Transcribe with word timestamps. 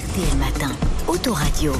RTL 0.00 0.38
Matin, 0.38 0.70
Autoradio. 1.08 1.72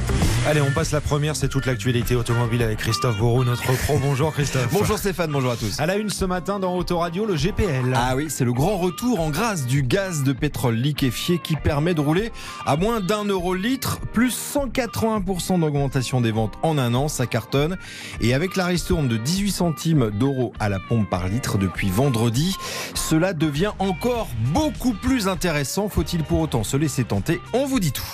Allez, 0.46 0.60
on 0.60 0.70
passe 0.72 0.92
la 0.92 1.00
première, 1.00 1.36
c'est 1.36 1.48
toute 1.48 1.64
l'actualité 1.64 2.16
automobile 2.16 2.62
avec 2.62 2.78
Christophe 2.78 3.16
Bourou, 3.16 3.44
notre 3.44 3.72
pro. 3.84 3.98
Bonjour 3.98 4.30
Christophe. 4.34 4.68
Bonjour 4.72 4.98
Stéphane, 4.98 5.30
bonjour 5.30 5.52
à 5.52 5.56
tous. 5.56 5.80
À 5.80 5.86
la 5.86 5.96
une 5.96 6.10
ce 6.10 6.26
matin 6.26 6.58
dans 6.58 6.76
Autoradio, 6.76 7.24
le 7.24 7.34
GPL. 7.34 7.94
Ah 7.94 8.14
oui, 8.16 8.26
c'est 8.28 8.44
le 8.44 8.52
grand 8.52 8.76
retour 8.76 9.20
en 9.20 9.30
grâce 9.30 9.64
du 9.64 9.82
gaz 9.82 10.22
de 10.22 10.34
pétrole 10.34 10.74
liquéfié 10.74 11.38
qui 11.38 11.56
permet 11.56 11.94
de 11.94 12.02
rouler 12.02 12.30
à 12.66 12.76
moins 12.76 13.00
d'un 13.00 13.24
euro 13.24 13.54
le 13.54 13.60
litre, 13.60 14.00
plus 14.12 14.36
180% 14.54 15.60
d'augmentation 15.60 16.20
des 16.20 16.32
ventes 16.32 16.58
en 16.62 16.76
un 16.76 16.92
an, 16.92 17.08
ça 17.08 17.26
cartonne. 17.26 17.78
Et 18.20 18.34
avec 18.34 18.54
la 18.54 18.66
ristourne 18.66 19.08
de 19.08 19.16
18 19.16 19.50
centimes 19.50 20.10
d'euros 20.10 20.52
à 20.60 20.68
la 20.68 20.78
pompe 20.78 21.08
par 21.08 21.26
litre 21.28 21.56
depuis 21.56 21.88
vendredi, 21.88 22.54
cela 22.94 23.32
devient 23.32 23.72
encore 23.78 24.28
beaucoup 24.52 24.92
plus 24.92 25.26
intéressant. 25.26 25.88
Faut-il 25.88 26.22
pour 26.22 26.40
autant 26.40 26.64
se 26.64 26.76
laisser 26.76 27.04
tenter? 27.04 27.40
On 27.54 27.64
vous 27.64 27.80
dit 27.80 27.92
tout. 27.92 28.09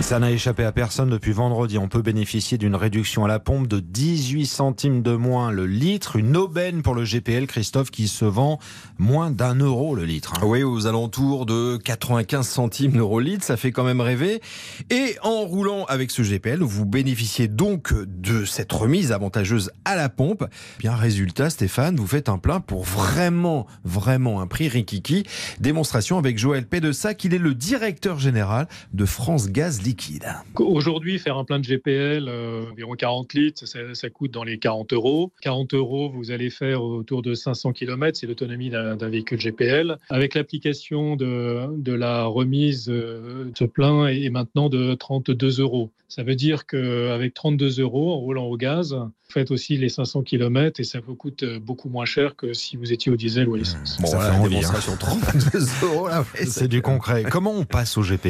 Ça 0.00 0.18
n'a 0.18 0.30
échappé 0.32 0.64
à 0.64 0.72
personne 0.72 1.10
depuis 1.10 1.30
vendredi. 1.30 1.78
On 1.78 1.86
peut 1.86 2.02
bénéficier 2.02 2.58
d'une 2.58 2.74
réduction 2.74 3.24
à 3.24 3.28
la 3.28 3.38
pompe 3.38 3.68
de 3.68 3.78
18 3.80 4.46
centimes 4.46 5.02
de 5.02 5.12
moins 5.12 5.52
le 5.52 5.66
litre. 5.66 6.16
Une 6.16 6.36
aubaine 6.36 6.82
pour 6.82 6.94
le 6.94 7.04
GPL, 7.04 7.46
Christophe, 7.46 7.90
qui 7.90 8.08
se 8.08 8.24
vend 8.24 8.58
moins 8.98 9.30
d'un 9.30 9.54
euro 9.54 9.94
le 9.94 10.04
litre. 10.04 10.32
Hein. 10.36 10.46
Oui, 10.46 10.64
aux 10.64 10.86
alentours 10.86 11.46
de 11.46 11.76
95 11.76 12.48
centimes 12.48 12.92
d'euros 12.92 13.20
litre. 13.20 13.44
Ça 13.44 13.56
fait 13.56 13.70
quand 13.72 13.84
même 13.84 14.00
rêver. 14.00 14.40
Et 14.88 15.16
en 15.22 15.42
roulant 15.42 15.84
avec 15.84 16.10
ce 16.10 16.22
GPL, 16.22 16.60
vous 16.60 16.86
bénéficiez 16.86 17.46
donc 17.46 17.94
de 17.94 18.44
cette 18.44 18.72
remise 18.72 19.12
avantageuse 19.12 19.70
à 19.84 19.94
la 19.94 20.08
pompe. 20.08 20.44
Bien, 20.78 20.96
résultat, 20.96 21.50
Stéphane, 21.50 21.96
vous 21.96 22.06
faites 22.06 22.28
un 22.28 22.38
plein 22.38 22.60
pour 22.60 22.84
vraiment, 22.84 23.66
vraiment 23.84 24.40
un 24.40 24.46
prix 24.46 24.68
rikiki. 24.68 25.24
Démonstration 25.60 26.18
avec 26.18 26.38
Joël 26.38 26.66
Pédessac. 26.66 27.22
Il 27.22 27.34
est 27.34 27.38
le 27.38 27.54
directeur 27.54 28.18
général 28.18 28.49
de 28.92 29.04
France 29.04 29.50
Gaz 29.50 29.82
liquide. 29.82 30.26
Aujourd'hui, 30.58 31.18
faire 31.18 31.36
un 31.36 31.44
plein 31.44 31.58
de 31.58 31.64
GPL, 31.64 32.28
euh, 32.28 32.64
environ 32.70 32.94
40 32.94 33.34
litres, 33.34 33.66
ça, 33.66 33.78
ça, 33.94 34.10
coûte 34.10 34.30
dans 34.30 34.44
les 34.44 34.58
40 34.58 34.92
euros. 34.92 35.32
40 35.42 35.74
euros, 35.74 36.10
vous 36.10 36.30
allez 36.30 36.50
faire 36.50 36.82
autour 36.82 37.22
de 37.22 37.34
500 37.34 37.72
km, 37.72 38.18
c'est 38.18 38.26
l'autonomie 38.26 38.70
d'un 38.70 38.96
véhicule 39.08 39.38
GPL. 39.38 39.96
Avec 40.08 40.34
l'application 40.34 41.16
de, 41.16 41.66
de, 41.76 41.92
la 41.92 42.24
remise, 42.24 42.88
euh, 42.88 43.50
ce 43.56 43.64
plein 43.64 44.06
est 44.06 44.30
maintenant 44.30 44.68
de 44.68 44.94
32 44.94 45.60
euros. 45.60 45.90
Ça 46.08 46.24
veut 46.24 46.34
dire 46.34 46.66
qu'avec 46.66 47.34
32 47.34 47.80
euros 47.80 48.12
en 48.12 48.16
roulant 48.16 48.46
au 48.46 48.56
gaz, 48.56 48.94
vous 48.94 49.32
faites 49.32 49.52
aussi 49.52 49.76
les 49.76 49.88
500 49.88 50.22
km 50.22 50.80
et 50.80 50.84
ça 50.84 50.98
vous 50.98 51.14
coûte 51.14 51.44
beaucoup 51.62 51.88
moins 51.88 52.04
cher 52.04 52.34
que 52.34 52.52
si 52.52 52.76
vous 52.76 52.92
étiez 52.92 53.12
au 53.12 53.16
diesel 53.16 53.48
ou 53.48 53.54
à 53.54 53.58
l'essence. 53.58 53.98
Bon, 54.00 54.08
ça 54.08 54.16
voilà, 54.16 54.32
fait 54.32 54.40
envie, 54.40 54.48
démonstration 54.56 54.92
hein. 54.94 54.96
32 54.98 55.58
euros. 55.84 56.08
C'est 56.48 56.66
du 56.66 56.82
concret. 56.82 57.22
Comment 57.30 57.52
on 57.52 57.64
passe 57.64 57.96
au 57.96 58.02
GPL 58.02 58.29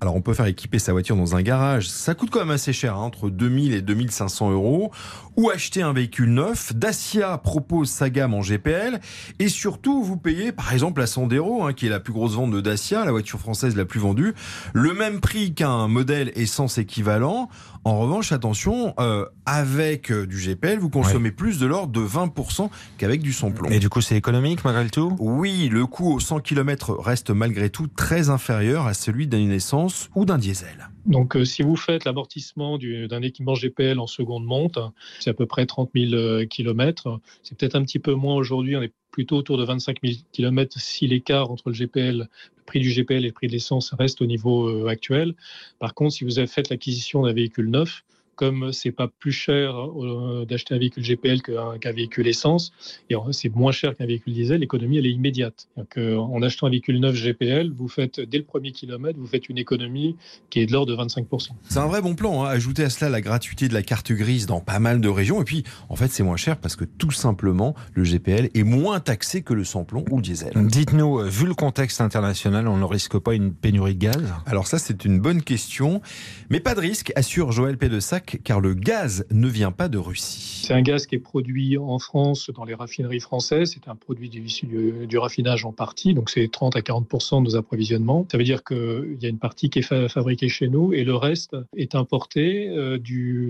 Alors, 0.00 0.14
on 0.14 0.20
peut 0.20 0.34
faire 0.34 0.46
équiper 0.46 0.78
sa 0.78 0.92
voiture 0.92 1.16
dans 1.16 1.36
un 1.36 1.42
garage. 1.42 1.88
Ça 1.88 2.14
coûte 2.14 2.30
quand 2.30 2.40
même 2.40 2.50
assez 2.50 2.72
cher, 2.72 2.96
hein, 2.96 3.00
entre 3.00 3.30
2000 3.30 3.74
et 3.74 3.82
2500 3.82 4.50
euros. 4.52 4.90
Ou 5.36 5.50
acheter 5.50 5.82
un 5.82 5.92
véhicule 5.92 6.32
neuf. 6.32 6.74
Dacia 6.74 7.36
propose 7.38 7.90
sa 7.90 8.10
gamme 8.10 8.34
en 8.34 8.40
GPL. 8.40 9.00
Et 9.38 9.48
surtout, 9.48 10.02
vous 10.02 10.16
payez, 10.16 10.52
par 10.52 10.72
exemple, 10.72 11.00
la 11.00 11.06
Sandero, 11.06 11.64
hein, 11.64 11.72
qui 11.72 11.86
est 11.86 11.90
la 11.90 12.00
plus 12.00 12.12
grosse 12.12 12.34
vente 12.34 12.50
de 12.50 12.60
Dacia, 12.60 13.04
la 13.04 13.12
voiture 13.12 13.38
française 13.38 13.76
la 13.76 13.84
plus 13.84 14.00
vendue, 14.00 14.34
le 14.72 14.94
même 14.94 15.20
prix 15.20 15.54
qu'un 15.54 15.88
modèle 15.88 16.32
essence 16.34 16.78
équivalent. 16.78 17.48
En 17.84 18.00
revanche, 18.00 18.32
attention, 18.32 18.94
euh, 18.98 19.26
avec 19.44 20.10
euh, 20.10 20.26
du 20.26 20.38
GPL, 20.38 20.78
vous 20.78 20.90
consommez 20.90 21.28
ouais. 21.28 21.30
plus 21.30 21.60
de 21.60 21.66
l'ordre 21.66 21.92
de 21.92 22.04
20% 22.04 22.68
qu'avec 22.98 23.22
du 23.22 23.32
sans-plomb. 23.32 23.70
Et 23.70 23.78
du 23.78 23.88
coup, 23.88 24.00
c'est 24.00 24.16
économique 24.16 24.64
malgré 24.64 24.90
tout? 24.90 25.14
Oui, 25.20 25.68
le 25.70 25.86
coût 25.86 26.14
au 26.14 26.18
100 26.18 26.40
km 26.40 26.94
reste 26.94 27.30
malgré 27.30 27.70
tout 27.70 27.86
très 27.86 28.28
inférieur 28.28 28.86
à 28.86 28.94
celui 28.94 29.25
d'une 29.26 29.52
essence 29.52 30.08
ou 30.14 30.24
d'un 30.24 30.38
diesel. 30.38 30.88
Donc, 31.04 31.36
euh, 31.36 31.44
si 31.44 31.62
vous 31.62 31.76
faites 31.76 32.04
l'amortissement 32.04 32.78
d'un 32.78 33.22
équipement 33.22 33.54
GPL 33.54 33.98
en 33.98 34.06
seconde 34.06 34.44
monte, 34.44 34.78
c'est 35.20 35.30
à 35.30 35.34
peu 35.34 35.46
près 35.46 35.66
30 35.66 35.90
000 35.94 36.46
km. 36.46 37.20
C'est 37.42 37.56
peut-être 37.56 37.76
un 37.76 37.82
petit 37.82 37.98
peu 37.98 38.14
moins 38.14 38.34
aujourd'hui, 38.34 38.76
on 38.76 38.82
est 38.82 38.92
plutôt 39.16 39.36
autour 39.36 39.56
de 39.56 39.64
25 39.64 39.96
000 40.02 40.14
km 40.32 40.78
si 40.78 41.06
l'écart 41.06 41.50
entre 41.50 41.70
le 41.70 41.74
GPL, 41.74 42.18
le 42.18 42.62
prix 42.66 42.80
du 42.80 42.90
GPL 42.90 43.24
et 43.24 43.28
le 43.28 43.32
prix 43.32 43.46
de 43.46 43.52
l'essence 43.52 43.94
reste 43.98 44.20
au 44.20 44.26
niveau 44.26 44.68
euh, 44.68 44.88
actuel. 44.88 45.34
Par 45.78 45.94
contre, 45.94 46.12
si 46.12 46.24
vous 46.24 46.38
avez 46.38 46.46
fait 46.46 46.68
l'acquisition 46.68 47.22
d'un 47.22 47.32
véhicule 47.32 47.70
neuf, 47.70 48.04
comme 48.36 48.72
c'est 48.72 48.92
pas 48.92 49.08
plus 49.08 49.32
cher 49.32 49.74
euh, 49.76 50.44
d'acheter 50.44 50.74
un 50.74 50.78
véhicule 50.78 51.02
GPL 51.02 51.42
qu'un 51.42 51.78
qu 51.78 51.88
véhicule 51.88 52.28
essence, 52.28 52.72
et 53.10 53.14
c'est 53.32 53.54
moins 53.54 53.72
cher 53.72 53.96
qu'un 53.96 54.06
véhicule 54.06 54.34
diesel, 54.34 54.60
l'économie 54.60 54.98
elle 54.98 55.06
est 55.06 55.10
immédiate. 55.12 55.68
Donc, 55.76 55.96
euh, 55.96 56.16
en 56.16 56.42
achetant 56.42 56.66
un 56.66 56.70
véhicule 56.70 57.00
neuf 57.00 57.16
GPL, 57.16 57.72
vous 57.72 57.88
faites 57.88 58.20
dès 58.20 58.38
le 58.38 58.44
premier 58.44 58.72
kilomètre, 58.72 59.18
vous 59.18 59.26
faites 59.26 59.48
une 59.48 59.58
économie 59.58 60.16
qui 60.50 60.60
est 60.60 60.66
de 60.66 60.72
l'ordre 60.72 60.94
de 60.94 61.02
25%. 61.02 61.48
C'est 61.68 61.78
un 61.78 61.86
vrai 61.86 62.02
bon 62.02 62.14
plan. 62.14 62.44
Hein. 62.44 62.48
Ajouter 62.48 62.84
à 62.84 62.90
cela 62.90 63.10
la 63.10 63.20
gratuité 63.20 63.68
de 63.68 63.74
la 63.74 63.82
carte 63.82 64.12
grise 64.12 64.46
dans 64.46 64.60
pas 64.60 64.78
mal 64.78 65.00
de 65.00 65.08
régions, 65.08 65.40
et 65.40 65.44
puis 65.44 65.64
en 65.88 65.96
fait 65.96 66.08
c'est 66.08 66.22
moins 66.22 66.36
cher 66.36 66.58
parce 66.58 66.76
que 66.76 66.84
tout 66.84 67.10
simplement 67.10 67.74
le 67.94 68.04
GPL 68.04 68.50
est 68.54 68.64
moins 68.64 69.00
taxé 69.00 69.42
que 69.42 69.54
le 69.54 69.64
sans-plomb 69.64 70.04
ou 70.10 70.16
le 70.16 70.22
diesel. 70.22 70.52
Dites-nous, 70.54 71.20
vu 71.24 71.46
le 71.46 71.54
contexte 71.54 72.00
international, 72.00 72.68
on 72.68 72.76
ne 72.76 72.84
risque 72.84 73.18
pas 73.18 73.34
une 73.34 73.54
pénurie 73.54 73.94
de 73.94 74.00
gaz? 74.00 74.34
Alors 74.44 74.66
ça 74.66 74.78
c'est 74.78 75.04
une 75.04 75.20
bonne 75.20 75.42
question, 75.42 76.02
mais 76.50 76.60
pas 76.60 76.74
de 76.74 76.80
risque, 76.80 77.12
assure 77.16 77.52
Joël 77.52 77.78
Pédessac 77.78 78.25
car 78.26 78.60
le 78.60 78.74
gaz 78.74 79.26
ne 79.30 79.48
vient 79.48 79.72
pas 79.72 79.88
de 79.88 79.98
Russie. 79.98 80.62
C'est 80.66 80.74
un 80.74 80.82
gaz 80.82 81.06
qui 81.06 81.14
est 81.14 81.20
produit 81.20 81.78
en 81.78 81.98
France 81.98 82.50
dans 82.54 82.64
les 82.64 82.74
raffineries 82.74 83.20
françaises. 83.20 83.72
C'est 83.74 83.88
un 83.90 83.94
produit 83.94 84.28
issu 84.28 84.66
du, 84.66 85.06
du, 85.06 85.18
raffinage 85.18 85.64
en 85.64 85.72
partie, 85.72 86.14
donc 86.14 86.30
c'est 86.30 86.50
30 86.50 86.76
à 86.76 86.80
40% 86.80 87.40
de 87.40 87.50
nos 87.50 87.56
approvisionnements. 87.56 88.26
Ça 88.30 88.38
veut 88.38 88.44
dire 88.44 88.64
qu'il 88.64 89.18
y 89.20 89.26
a 89.26 89.28
une 89.28 89.38
partie 89.38 89.70
qui 89.70 89.80
est 89.80 89.82
fa 89.82 90.08
fabriquée 90.08 90.48
chez 90.48 90.68
nous 90.68 90.92
et 90.92 91.04
le 91.04 91.14
reste 91.14 91.56
est 91.76 91.94
importé 91.94 92.68
euh, 92.68 92.98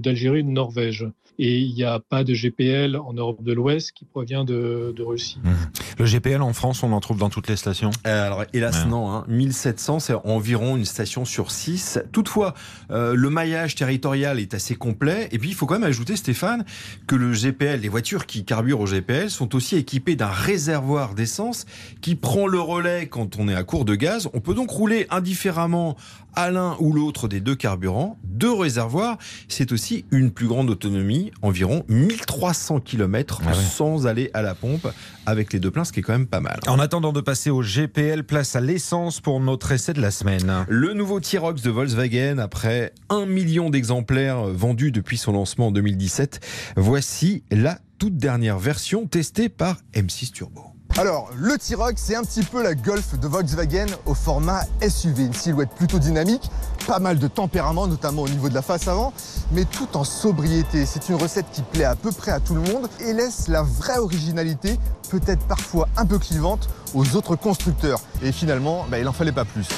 d'Algérie 0.00 0.40
et 0.40 0.42
de 0.42 0.48
Norvège. 0.48 1.06
Et 1.38 1.58
il 1.58 1.74
n'y 1.74 1.84
a 1.84 2.00
pas 2.00 2.24
de 2.24 2.32
GPL 2.32 2.96
en 2.96 3.12
Europe 3.12 3.42
de 3.42 3.52
l'Ouest 3.52 3.92
qui 3.92 4.06
provient 4.06 4.44
de, 4.44 4.94
de 4.96 5.02
Russie. 5.02 5.38
Mmh. 5.44 5.50
Le 5.98 6.04
GPL 6.06 6.40
en 6.40 6.54
France, 6.54 6.82
on 6.82 6.92
en 6.92 7.00
trouve 7.00 7.18
dans 7.18 7.28
toutes 7.28 7.48
les 7.48 7.56
stations? 7.56 7.90
Euh, 8.06 8.26
Alors 8.26 8.44
hélas 8.54 8.84
ouais. 8.84 8.90
non, 8.90 9.10
hein. 9.10 9.24
1700 9.28 10.00
c'est 10.00 10.14
environ 10.24 10.76
une 10.76 10.84
station 10.84 11.24
sur 11.24 11.50
6. 11.50 12.00
Toutefois, 12.12 12.54
euh, 12.90 13.14
le 13.14 13.30
maillage 13.30 13.74
territorial 13.74 14.40
est 14.40 14.54
assez 14.54 14.65
complet. 14.74 15.28
Et 15.32 15.38
puis, 15.38 15.50
il 15.50 15.54
faut 15.54 15.66
quand 15.66 15.78
même 15.78 15.84
ajouter, 15.84 16.16
Stéphane, 16.16 16.64
que 17.06 17.14
le 17.14 17.32
GPL, 17.32 17.80
les 17.80 17.88
voitures 17.88 18.26
qui 18.26 18.44
carburent 18.44 18.80
au 18.80 18.86
GPL 18.86 19.30
sont 19.30 19.54
aussi 19.54 19.76
équipées 19.76 20.16
d'un 20.16 20.26
réservoir 20.26 21.14
d'essence 21.14 21.66
qui 22.00 22.14
prend 22.14 22.46
le 22.46 22.60
relais 22.60 23.06
quand 23.06 23.38
on 23.38 23.48
est 23.48 23.54
à 23.54 23.62
court 23.62 23.84
de 23.84 23.94
gaz. 23.94 24.28
On 24.34 24.40
peut 24.40 24.54
donc 24.54 24.70
rouler 24.70 25.06
indifféremment 25.10 25.96
à 26.36 26.50
l'un 26.50 26.76
ou 26.78 26.92
l'autre 26.92 27.28
des 27.28 27.40
deux 27.40 27.56
carburants, 27.56 28.18
deux 28.24 28.52
réservoirs. 28.52 29.16
C'est 29.48 29.72
aussi 29.72 30.04
une 30.10 30.30
plus 30.30 30.46
grande 30.46 30.70
autonomie, 30.70 31.32
environ 31.42 31.84
1300 31.88 32.80
km 32.80 33.40
ah 33.42 33.48
ouais. 33.48 33.54
sans 33.54 34.06
aller 34.06 34.30
à 34.34 34.42
la 34.42 34.54
pompe 34.54 34.86
avec 35.24 35.52
les 35.52 35.58
deux 35.58 35.70
pleins, 35.70 35.84
ce 35.84 35.92
qui 35.92 36.00
est 36.00 36.02
quand 36.02 36.12
même 36.12 36.26
pas 36.26 36.40
mal. 36.40 36.60
En 36.68 36.78
attendant 36.78 37.12
de 37.12 37.20
passer 37.20 37.50
au 37.50 37.62
GPL, 37.62 38.22
place 38.22 38.54
à 38.54 38.60
l'essence 38.60 39.20
pour 39.20 39.40
notre 39.40 39.72
essai 39.72 39.94
de 39.94 40.00
la 40.00 40.10
semaine. 40.10 40.66
Le 40.68 40.92
nouveau 40.92 41.20
T-Rox 41.20 41.62
de 41.62 41.70
Volkswagen, 41.70 42.38
après 42.38 42.92
un 43.08 43.26
million 43.26 43.70
d'exemplaires 43.70 44.44
vendus 44.56 44.90
depuis 44.90 45.18
son 45.18 45.32
lancement 45.32 45.68
en 45.68 45.70
2017, 45.70 46.40
voici 46.76 47.44
la 47.50 47.78
toute 47.98 48.16
dernière 48.16 48.58
version 48.58 49.06
testée 49.06 49.48
par 49.48 49.78
M6 49.94 50.32
Turbo. 50.32 50.76
Alors, 50.98 51.28
le 51.36 51.58
T-Roc, 51.58 51.94
c'est 51.96 52.14
un 52.14 52.22
petit 52.22 52.42
peu 52.42 52.62
la 52.62 52.74
Golf 52.74 53.18
de 53.18 53.28
Volkswagen 53.28 53.86
au 54.06 54.14
format 54.14 54.62
SUV. 54.80 55.24
Une 55.24 55.34
silhouette 55.34 55.68
plutôt 55.76 55.98
dynamique, 55.98 56.50
pas 56.86 57.00
mal 57.00 57.18
de 57.18 57.28
tempérament, 57.28 57.86
notamment 57.86 58.22
au 58.22 58.28
niveau 58.28 58.48
de 58.48 58.54
la 58.54 58.62
face 58.62 58.88
avant, 58.88 59.12
mais 59.52 59.66
tout 59.66 59.94
en 59.94 60.04
sobriété. 60.04 60.86
C'est 60.86 61.10
une 61.10 61.16
recette 61.16 61.46
qui 61.52 61.60
plaît 61.60 61.84
à 61.84 61.96
peu 61.96 62.12
près 62.12 62.30
à 62.30 62.40
tout 62.40 62.54
le 62.54 62.62
monde 62.62 62.88
et 63.00 63.12
laisse 63.12 63.48
la 63.48 63.62
vraie 63.62 63.98
originalité, 63.98 64.78
peut-être 65.10 65.44
parfois 65.46 65.86
un 65.98 66.06
peu 66.06 66.18
clivante, 66.18 66.70
aux 66.94 67.14
autres 67.14 67.36
constructeurs. 67.36 68.00
Et 68.22 68.32
finalement, 68.32 68.86
bah, 68.90 68.98
il 68.98 69.04
n'en 69.04 69.12
fallait 69.12 69.32
pas 69.32 69.44
plus. 69.44 69.68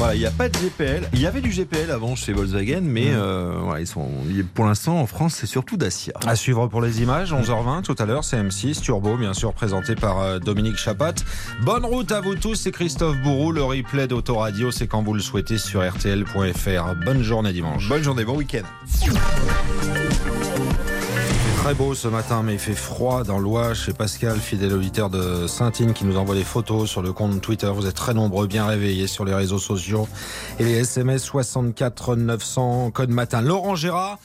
Voilà, 0.00 0.14
il 0.14 0.20
n'y 0.20 0.24
a 0.24 0.30
pas 0.30 0.48
de 0.48 0.56
GPL. 0.56 1.10
Il 1.12 1.20
y 1.20 1.26
avait 1.26 1.42
du 1.42 1.50
GPL 1.50 1.90
avant 1.90 2.16
chez 2.16 2.32
Volkswagen, 2.32 2.80
mais 2.80 3.10
mmh. 3.10 3.16
euh, 3.16 3.58
voilà, 3.60 3.80
ils 3.80 3.86
sont, 3.86 4.08
pour 4.54 4.64
l'instant, 4.64 4.98
en 4.98 5.04
France, 5.04 5.34
c'est 5.34 5.46
surtout 5.46 5.76
Dacia. 5.76 6.14
À 6.26 6.36
suivre 6.36 6.68
pour 6.68 6.80
les 6.80 7.02
images, 7.02 7.34
11h20 7.34 7.82
tout 7.82 7.96
à 7.98 8.06
l'heure, 8.06 8.24
c'est 8.24 8.42
M6, 8.42 8.80
Turbo, 8.80 9.18
bien 9.18 9.34
sûr, 9.34 9.52
présenté 9.52 9.94
par 9.96 10.18
euh, 10.20 10.38
Dominique 10.38 10.78
Chapat. 10.78 11.16
Bonne 11.64 11.84
route 11.84 12.12
à 12.12 12.22
vous 12.22 12.34
tous, 12.34 12.54
c'est 12.54 12.70
Christophe 12.70 13.18
Bourou. 13.18 13.52
Le 13.52 13.62
replay 13.62 14.08
d'Autoradio, 14.08 14.70
c'est 14.70 14.86
quand 14.86 15.02
vous 15.02 15.12
le 15.12 15.20
souhaitez 15.20 15.58
sur 15.58 15.86
RTL.fr. 15.86 16.94
Bonne 17.04 17.22
journée 17.22 17.52
dimanche. 17.52 17.86
Bonne 17.86 18.02
journée, 18.02 18.24
bon 18.24 18.38
week-end 18.38 18.62
très 21.62 21.74
beau 21.74 21.94
ce 21.94 22.08
matin, 22.08 22.42
mais 22.42 22.54
il 22.54 22.58
fait 22.58 22.72
froid 22.72 23.22
dans 23.22 23.38
l'Ouest. 23.38 23.82
Chez 23.82 23.92
Pascal, 23.92 24.38
fidèle 24.38 24.72
auditeur 24.72 25.10
de 25.10 25.46
Saint-Ine, 25.46 25.92
qui 25.92 26.06
nous 26.06 26.16
envoie 26.16 26.34
des 26.34 26.44
photos 26.44 26.88
sur 26.88 27.02
le 27.02 27.12
compte 27.12 27.38
Twitter. 27.42 27.70
Vous 27.74 27.86
êtes 27.86 27.94
très 27.94 28.14
nombreux, 28.14 28.46
bien 28.46 28.64
réveillés 28.64 29.06
sur 29.06 29.26
les 29.26 29.34
réseaux 29.34 29.58
sociaux. 29.58 30.08
Et 30.58 30.64
les 30.64 30.78
SMS 30.78 31.22
64 31.22 32.16
900, 32.16 32.92
code 32.92 33.10
matin. 33.10 33.42
Laurent 33.42 33.74
Gérard 33.74 34.18